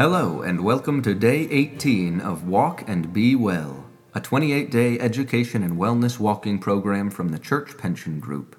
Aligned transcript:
Hello, 0.00 0.40
and 0.40 0.64
welcome 0.64 1.02
to 1.02 1.14
day 1.14 1.46
18 1.50 2.22
of 2.22 2.48
Walk 2.48 2.88
and 2.88 3.12
Be 3.12 3.36
Well, 3.36 3.84
a 4.14 4.20
28 4.22 4.70
day 4.70 4.98
education 4.98 5.62
and 5.62 5.76
wellness 5.76 6.18
walking 6.18 6.58
program 6.58 7.10
from 7.10 7.28
the 7.28 7.38
Church 7.38 7.76
Pension 7.76 8.18
Group. 8.18 8.56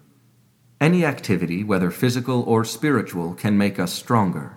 Any 0.80 1.04
activity, 1.04 1.64
whether 1.64 1.90
physical 1.90 2.44
or 2.44 2.64
spiritual, 2.64 3.34
can 3.34 3.58
make 3.58 3.80
us 3.80 3.92
stronger. 3.92 4.56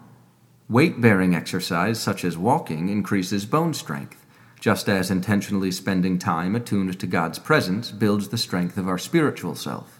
Weight 0.68 1.00
bearing 1.00 1.34
exercise, 1.34 1.98
such 1.98 2.22
as 2.22 2.36
walking, 2.36 2.90
increases 2.90 3.46
bone 3.46 3.72
strength, 3.72 4.26
just 4.60 4.86
as 4.86 5.10
intentionally 5.10 5.70
spending 5.70 6.18
time 6.18 6.54
attuned 6.54 7.00
to 7.00 7.06
God's 7.06 7.38
presence 7.38 7.90
builds 7.92 8.28
the 8.28 8.36
strength 8.36 8.76
of 8.76 8.88
our 8.88 8.98
spiritual 8.98 9.54
self. 9.54 9.93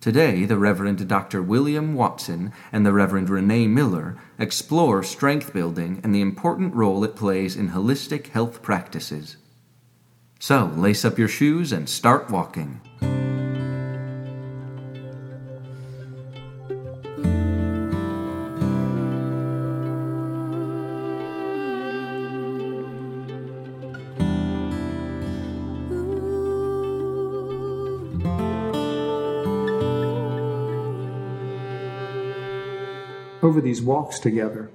Today, 0.00 0.44
the 0.44 0.58
Reverend 0.58 1.08
Dr. 1.08 1.42
William 1.42 1.92
Watson 1.92 2.52
and 2.70 2.86
the 2.86 2.92
Reverend 2.92 3.28
Renee 3.28 3.66
Miller 3.66 4.16
explore 4.38 5.02
strength 5.02 5.52
building 5.52 6.00
and 6.04 6.14
the 6.14 6.20
important 6.20 6.72
role 6.72 7.02
it 7.02 7.16
plays 7.16 7.56
in 7.56 7.70
holistic 7.70 8.28
health 8.28 8.62
practices. 8.62 9.38
So, 10.38 10.66
lace 10.76 11.04
up 11.04 11.18
your 11.18 11.26
shoes 11.26 11.72
and 11.72 11.88
start 11.88 12.30
walking. 12.30 12.80
Over 33.48 33.62
these 33.62 33.80
walks 33.80 34.18
together, 34.18 34.70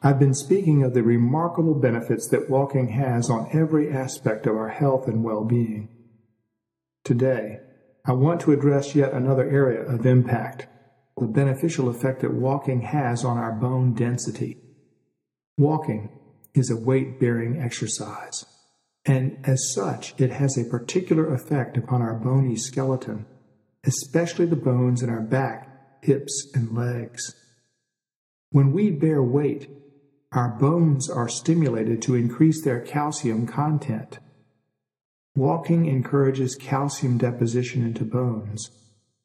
I've 0.00 0.20
been 0.20 0.34
speaking 0.34 0.84
of 0.84 0.94
the 0.94 1.02
remarkable 1.02 1.74
benefits 1.74 2.28
that 2.28 2.48
walking 2.48 2.88
has 2.90 3.28
on 3.28 3.48
every 3.52 3.90
aspect 3.92 4.46
of 4.46 4.56
our 4.56 4.68
health 4.68 5.08
and 5.08 5.24
well 5.24 5.44
being. 5.44 5.88
Today, 7.02 7.58
I 8.04 8.12
want 8.12 8.40
to 8.42 8.52
address 8.52 8.94
yet 8.94 9.12
another 9.12 9.48
area 9.50 9.82
of 9.82 10.06
impact 10.06 10.68
the 11.18 11.26
beneficial 11.26 11.88
effect 11.88 12.20
that 12.20 12.32
walking 12.32 12.82
has 12.82 13.24
on 13.24 13.38
our 13.38 13.52
bone 13.52 13.92
density. 13.94 14.56
Walking 15.58 16.08
is 16.54 16.70
a 16.70 16.76
weight 16.76 17.18
bearing 17.18 17.60
exercise, 17.60 18.44
and 19.04 19.36
as 19.44 19.72
such, 19.74 20.14
it 20.18 20.30
has 20.30 20.56
a 20.56 20.70
particular 20.70 21.32
effect 21.34 21.76
upon 21.76 22.02
our 22.02 22.14
bony 22.14 22.56
skeleton, 22.56 23.26
especially 23.84 24.46
the 24.46 24.56
bones 24.56 25.02
in 25.02 25.10
our 25.10 25.20
back, 25.20 25.68
hips, 26.02 26.50
and 26.54 26.72
legs. 26.72 27.34
When 28.52 28.72
we 28.72 28.90
bear 28.90 29.22
weight, 29.22 29.70
our 30.30 30.50
bones 30.50 31.08
are 31.08 31.28
stimulated 31.28 32.02
to 32.02 32.14
increase 32.14 32.62
their 32.62 32.80
calcium 32.80 33.46
content. 33.46 34.18
Walking 35.34 35.86
encourages 35.86 36.54
calcium 36.54 37.16
deposition 37.16 37.82
into 37.82 38.04
bones, 38.04 38.70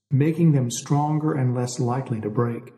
making 0.10 0.54
them 0.54 0.72
stronger 0.72 1.34
and 1.34 1.54
less 1.54 1.78
likely 1.78 2.22
to 2.22 2.30
break. 2.30 2.74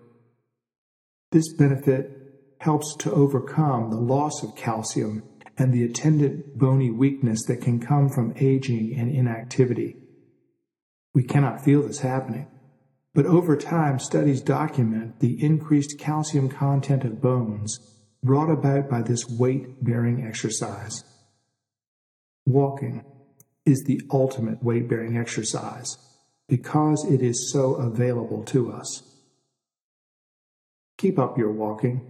This 1.31 1.53
benefit 1.53 2.55
helps 2.61 2.95
to 2.97 3.11
overcome 3.13 3.91
the 3.91 3.97
loss 3.97 4.41
of 4.41 4.55
calcium 4.55 5.21
and 5.55 5.71
the 5.71 5.83
attendant 5.83 6.57
bony 6.57 6.89
weakness 6.89 7.45
that 7.45 7.61
can 7.61 7.79
come 7.79 8.09
from 8.09 8.33
aging 8.37 8.95
and 8.97 9.15
inactivity. 9.15 9.97
We 11.13 11.21
cannot 11.21 11.63
feel 11.63 11.83
this 11.83 11.99
happening 11.99 12.47
but 13.13 13.25
over 13.25 13.57
time, 13.57 13.99
studies 13.99 14.41
document 14.41 15.19
the 15.19 15.43
increased 15.43 15.97
calcium 15.97 16.49
content 16.49 17.03
of 17.03 17.21
bones 17.21 17.79
brought 18.23 18.49
about 18.49 18.89
by 18.89 19.01
this 19.01 19.27
weight 19.27 19.83
bearing 19.83 20.25
exercise. 20.25 21.03
Walking 22.45 23.03
is 23.65 23.83
the 23.85 24.01
ultimate 24.11 24.63
weight 24.63 24.87
bearing 24.87 25.17
exercise 25.17 25.97
because 26.47 27.05
it 27.05 27.21
is 27.21 27.51
so 27.51 27.75
available 27.75 28.43
to 28.43 28.71
us. 28.71 29.03
Keep 30.97 31.17
up 31.17 31.37
your 31.37 31.51
walking. 31.51 32.01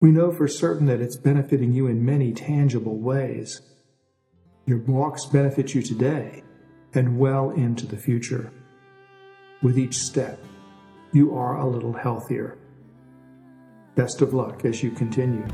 We 0.00 0.10
know 0.10 0.30
for 0.30 0.46
certain 0.46 0.86
that 0.86 1.00
it's 1.00 1.16
benefiting 1.16 1.72
you 1.72 1.86
in 1.86 2.04
many 2.04 2.32
tangible 2.32 2.96
ways. 2.96 3.60
Your 4.66 4.78
walks 4.78 5.26
benefit 5.26 5.74
you 5.74 5.82
today 5.82 6.44
and 6.94 7.18
well 7.18 7.50
into 7.50 7.86
the 7.86 7.96
future. 7.96 8.52
With 9.60 9.76
each 9.76 9.96
step, 9.96 10.38
you 11.12 11.36
are 11.36 11.56
a 11.56 11.66
little 11.66 11.92
healthier. 11.92 12.58
Best 13.96 14.22
of 14.22 14.32
luck 14.32 14.64
as 14.64 14.84
you 14.84 14.92
continue. 14.92 15.44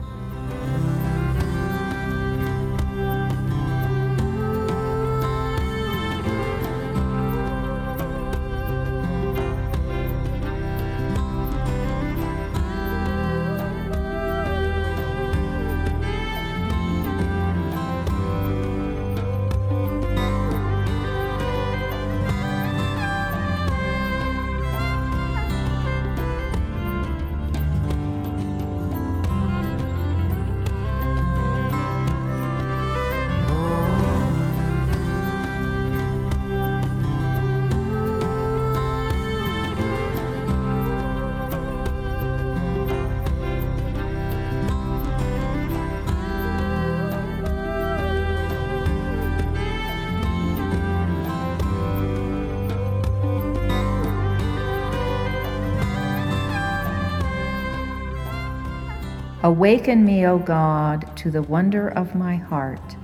Awaken 59.45 60.07
me, 60.07 60.27
O 60.27 60.39
God, 60.39 61.15
to 61.19 61.31
the 61.31 61.43
wonder 61.43 61.91
of 61.91 62.15
my 62.15 62.35
heart, 62.35 62.97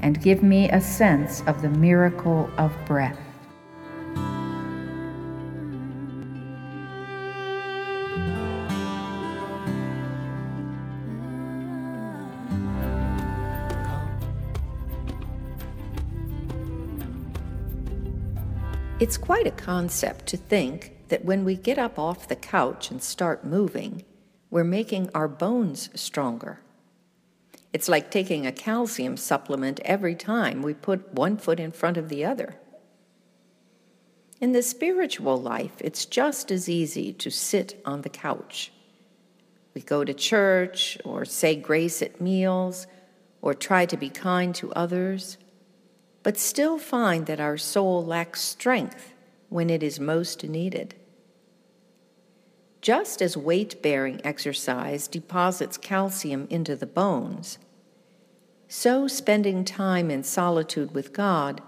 and 0.00 0.22
give 0.22 0.40
me 0.40 0.70
a 0.70 0.80
sense 0.80 1.42
of 1.48 1.62
the 1.62 1.68
miracle 1.68 2.48
of 2.58 2.72
breath. 2.86 3.18
It's 19.00 19.16
quite 19.16 19.48
a 19.48 19.50
concept 19.50 20.26
to 20.26 20.36
think 20.36 20.92
that 21.08 21.24
when 21.24 21.44
we 21.44 21.56
get 21.56 21.78
up 21.78 21.98
off 21.98 22.28
the 22.28 22.36
couch 22.36 22.92
and 22.92 23.02
start 23.02 23.44
moving, 23.44 24.04
we're 24.50 24.64
making 24.64 25.10
our 25.14 25.28
bones 25.28 25.90
stronger. 25.94 26.60
It's 27.72 27.88
like 27.88 28.10
taking 28.10 28.46
a 28.46 28.52
calcium 28.52 29.16
supplement 29.16 29.80
every 29.84 30.14
time 30.14 30.62
we 30.62 30.72
put 30.74 31.12
one 31.12 31.36
foot 31.36 31.60
in 31.60 31.70
front 31.70 31.96
of 31.96 32.08
the 32.08 32.24
other. 32.24 32.56
In 34.40 34.52
the 34.52 34.62
spiritual 34.62 35.40
life, 35.40 35.72
it's 35.80 36.06
just 36.06 36.50
as 36.50 36.68
easy 36.68 37.12
to 37.12 37.30
sit 37.30 37.80
on 37.84 38.02
the 38.02 38.08
couch. 38.08 38.72
We 39.74 39.82
go 39.82 40.04
to 40.04 40.14
church 40.14 40.96
or 41.04 41.24
say 41.24 41.56
grace 41.56 42.00
at 42.02 42.20
meals 42.20 42.86
or 43.42 43.52
try 43.52 43.84
to 43.86 43.96
be 43.96 44.08
kind 44.08 44.54
to 44.56 44.72
others, 44.72 45.38
but 46.22 46.38
still 46.38 46.78
find 46.78 47.26
that 47.26 47.40
our 47.40 47.58
soul 47.58 48.04
lacks 48.04 48.40
strength 48.40 49.12
when 49.48 49.70
it 49.70 49.82
is 49.82 50.00
most 50.00 50.44
needed. 50.44 50.94
Just 52.80 53.20
as 53.20 53.36
weight 53.36 53.82
bearing 53.82 54.20
exercise 54.24 55.08
deposits 55.08 55.76
calcium 55.76 56.46
into 56.48 56.76
the 56.76 56.86
bones, 56.86 57.58
so 58.68 59.08
spending 59.08 59.64
time 59.64 60.10
in 60.10 60.22
solitude 60.22 60.94
with 60.94 61.12
God 61.12 61.62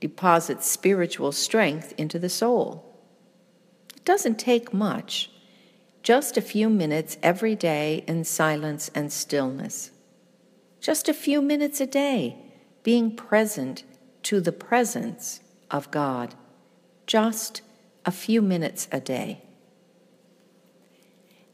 deposits 0.00 0.66
spiritual 0.66 1.32
strength 1.32 1.94
into 1.96 2.18
the 2.18 2.28
soul. 2.28 3.00
It 3.96 4.04
doesn't 4.04 4.38
take 4.38 4.72
much, 4.72 5.30
just 6.02 6.36
a 6.36 6.42
few 6.42 6.68
minutes 6.68 7.16
every 7.22 7.56
day 7.56 8.04
in 8.06 8.24
silence 8.24 8.90
and 8.94 9.10
stillness. 9.10 9.90
Just 10.80 11.08
a 11.08 11.14
few 11.14 11.42
minutes 11.42 11.80
a 11.80 11.86
day 11.86 12.36
being 12.84 13.16
present 13.16 13.82
to 14.22 14.40
the 14.40 14.52
presence 14.52 15.40
of 15.70 15.90
God. 15.90 16.34
Just 17.06 17.62
a 18.04 18.12
few 18.12 18.40
minutes 18.40 18.86
a 18.92 19.00
day. 19.00 19.42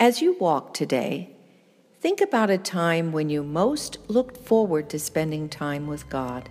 As 0.03 0.21
you 0.21 0.37
walk 0.41 0.75
today, 0.75 1.37
Think 2.01 2.21
about 2.21 2.51
a 2.51 2.59
time 2.59 3.13
when 3.13 3.31
you 3.31 3.45
most 3.45 3.99
looked 4.09 4.37
forward 4.37 4.91
to 4.91 4.99
spending 4.99 5.49
time 5.49 5.87
with 5.87 6.09
God. 6.09 6.51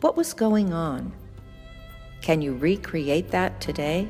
What 0.00 0.16
was 0.16 0.32
going 0.32 0.72
on? 0.72 1.12
Can 2.22 2.42
you 2.42 2.56
recreate 2.56 3.30
that 3.30 3.60
today? 3.60 4.08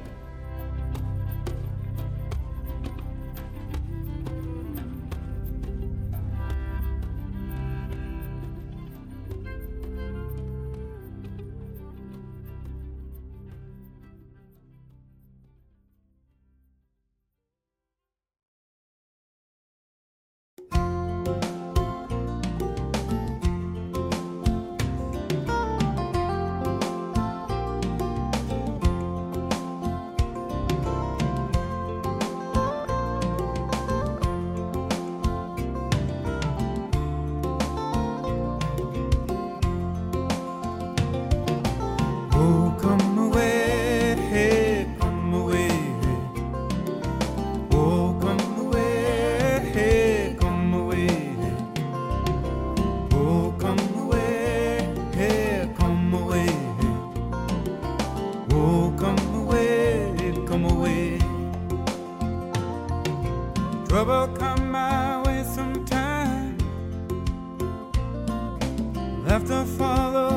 left 69.30 69.48
a 69.48 69.64
follow. 69.78 70.29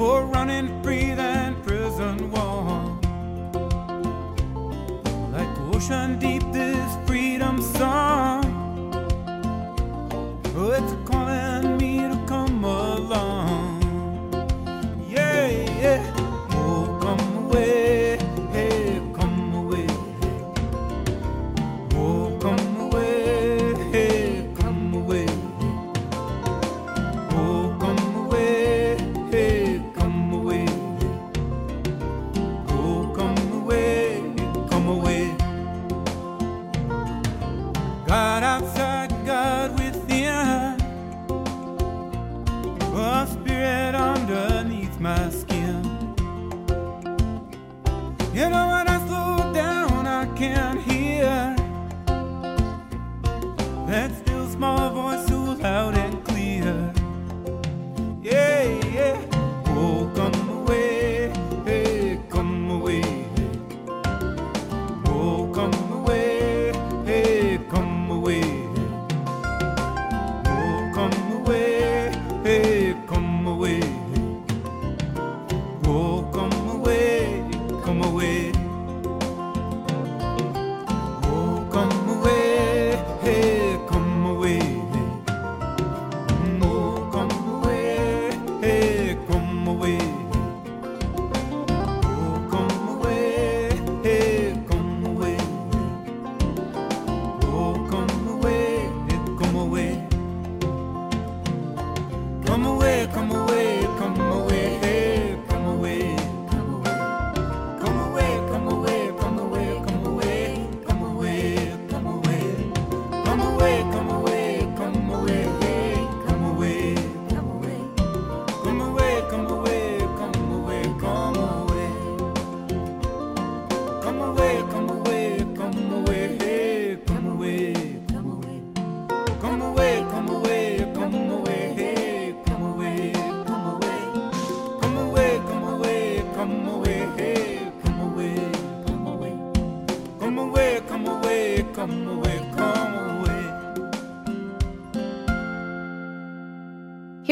or 0.00 0.24
running 0.24 0.82
free 0.82 1.12
than 1.14 1.54
prison 1.62 2.30
walls, 2.30 3.04
Like 5.32 5.74
ocean 5.74 6.18
deep. 6.18 6.29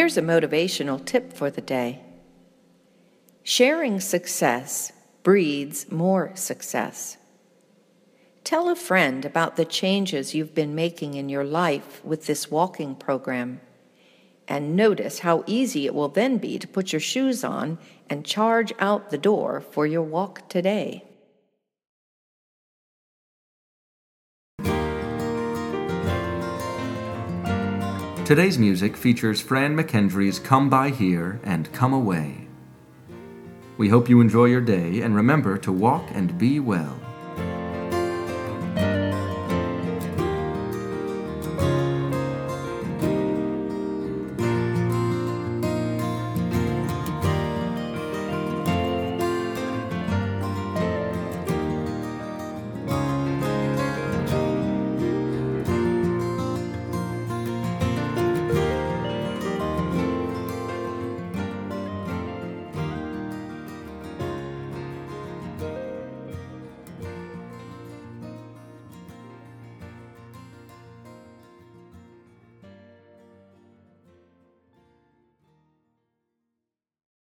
Here's 0.09 0.17
a 0.17 0.23
motivational 0.23 1.05
tip 1.05 1.35
for 1.35 1.51
the 1.51 1.61
day 1.61 2.01
sharing 3.43 4.01
success 4.01 4.91
breeds 5.23 5.93
more 5.93 6.35
success. 6.35 7.19
Tell 8.43 8.71
a 8.71 8.75
friend 8.75 9.27
about 9.27 9.57
the 9.57 9.67
changes 9.67 10.35
you've 10.35 10.55
been 10.55 10.75
making 10.75 11.13
in 11.13 11.29
your 11.29 11.45
life 11.45 12.03
with 12.03 12.25
this 12.25 12.51
walking 12.51 12.95
program, 12.95 13.61
and 14.49 14.75
notice 14.75 15.19
how 15.19 15.45
easy 15.47 15.85
it 15.85 15.95
will 15.95 16.09
then 16.09 16.39
be 16.39 16.59
to 16.59 16.67
put 16.67 16.91
your 16.91 17.01
shoes 17.01 17.45
on 17.45 17.77
and 18.09 18.25
charge 18.25 18.73
out 18.79 19.11
the 19.11 19.19
door 19.19 19.61
for 19.61 19.87
your 19.87 20.01
walk 20.01 20.49
today. 20.49 21.05
Today's 28.29 28.59
music 28.59 28.95
features 28.95 29.41
Fran 29.41 29.75
McKendree's 29.75 30.39
Come 30.39 30.69
By 30.69 30.91
Here 30.91 31.41
and 31.45 31.73
Come 31.73 31.95
Away. 31.95 32.47
We 33.79 33.89
hope 33.89 34.11
you 34.11 34.21
enjoy 34.21 34.45
your 34.45 34.61
day 34.61 35.01
and 35.01 35.17
remember 35.17 35.57
to 35.57 35.73
walk 35.73 36.05
and 36.13 36.37
be 36.37 36.61
well. 36.61 37.01